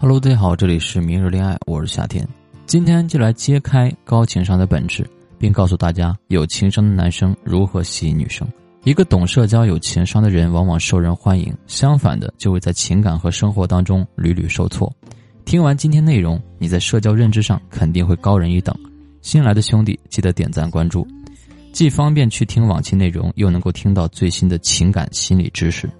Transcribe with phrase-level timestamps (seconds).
[0.00, 2.24] Hello，大家好，这里是明日恋爱，我是夏天。
[2.66, 5.04] 今天就来揭开高情商的本质，
[5.40, 8.46] 并告诉大家有情商的男生如何吸引女生。
[8.84, 14.88] 一个懂社交、有情商的人，往往受人欢迎；相反的，就会在情感和生活当中屡屡受挫。
[15.44, 18.72] 听完今天内容，你在社交认知上肯定会高人一等。
[19.20, 21.04] 新来的兄弟，记得点赞关注，
[21.72, 25.90] 既方便去听往期内容，又能够听到最新的情感心理知识。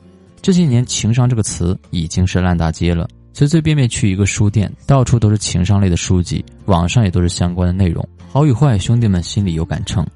[0.40, 3.08] 这些年，情商这个词已经是烂大街了。
[3.32, 8.06] 随随便便去一个书店，到处都是情商类的书籍，网上也都是相关的内容。
[8.30, 10.06] 好与坏，兄弟们心里有杆秤。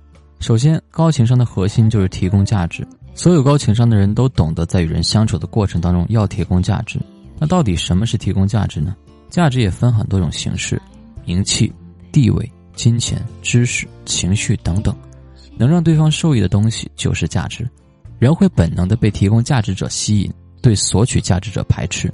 [0.41, 2.87] 首先，高情商的核心就是提供价值。
[3.15, 6.98] 所有高情商的人都懂得在与人相处的过程当中要提供价值。
[7.39, 8.97] 那到底什么是提供价值呢？
[9.31, 10.81] 价值也分很多种形式：
[11.25, 11.73] 名气、
[12.11, 14.95] 地位、金钱、知识、情绪等等。
[15.56, 17.69] 能让对方受益的东西就是价值。
[18.19, 22.12] 人会本能的被提供价值者吸引，对索取价值者排斥。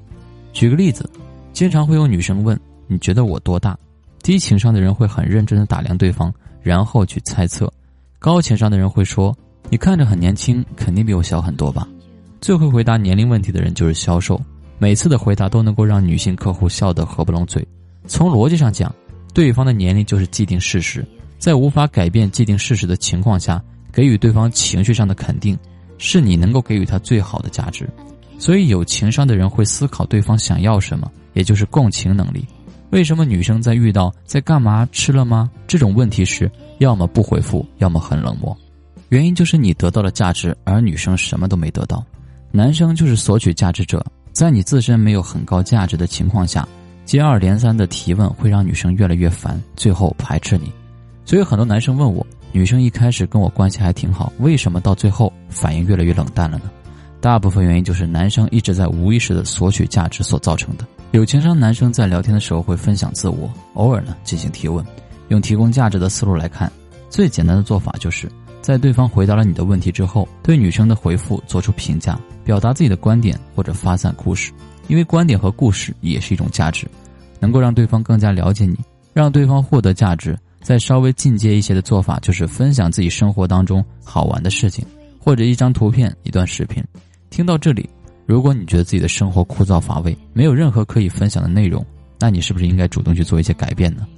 [0.59, 1.09] 举个例子，
[1.53, 2.59] 经常会有女生问
[2.89, 3.79] ：“你觉得我多大？”
[4.25, 7.69] 低情商的人会很认真的打量对方，然后去猜测；
[8.19, 9.33] 高情商的人会说
[9.70, 11.86] ：“你看着很年轻，肯定比我小很多吧？”
[12.42, 14.41] 最会回答年龄问题的人就是销售，
[14.81, 17.64] 每次的回答都能够让女性客户笑得合不拢嘴。
[18.09, 18.92] 从逻辑上讲，
[19.33, 21.06] 对方的年龄就是既定事实，
[21.39, 25.56] 在无法改变既定事实的情况下，给予对方情绪上的肯定，
[25.98, 27.89] 是你能够给予他最好的价值。
[28.39, 32.47] 所以，有情商的人会思考对方想要什么，也就是共情能力。
[32.91, 34.89] 为什么女生在遇到“在干嘛？
[34.92, 38.56] 吃了吗？”这种问题时，要么不回复，要么很冷漠？
[39.11, 42.03] 原因就是你得到了价值，而女生什么都没得到。
[42.50, 46.67] 男生就是索取价值者，在你自身没有很高价值的情况下，
[47.05, 50.73] 接二连三的提问会让女生越来越烦，最后排斥你。
[51.25, 56.70] 所以，很多男生问我，女生一开始跟我关系还挺好，为什么到最后反应越来越冷淡了呢？
[57.20, 60.86] 大部分原因就是男生一直在无意识的索取价值所造成的。
[61.12, 64.84] 有情商男生在聊天的时候会分享自我，偶尔呢进行提问。
[65.28, 66.70] 用提供价值的思路来看，
[67.11, 68.30] 最简单的做法就是
[68.62, 74.52] 在对方回答了你的问题之后，对女生的回复做出评价，表达自己的观点或者发散故事。
[74.86, 76.86] 因为观点和故事也是一种价值，
[77.40, 78.77] 能够让对方更加了解你，
[79.12, 80.39] 让对方获得价值。
[80.61, 84.84] 再稍微进阶一些的做法就是分享自己生活当中好玩的事情，
[85.18, 86.83] 或者一张图片、一段视频。
[87.39, 87.89] 听到这里，
[88.27, 91.87] 如果你觉得自己的生活枯燥乏味，没有任何可以分享的内容，
[92.19, 94.09] 那你是不是应该主动去做一些改变呢？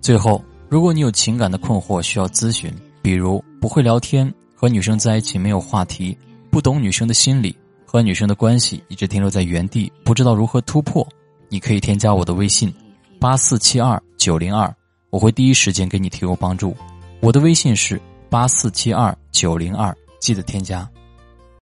[0.00, 6.16] 最后，如果你有情感的困惑需要咨询，比如不会聊天，和女生在一起没有话题，
[6.50, 7.52] 不懂女生的心理，
[7.84, 11.04] 和女生的关系一直停留在原地，不知道如何突破，
[11.48, 12.72] 你可以添加我的微信，
[13.18, 14.72] 八四七二九零二，
[15.10, 16.76] 我会第一时间给你提供帮助。
[17.18, 20.88] 我的微信是八四七二九零二，记得添加。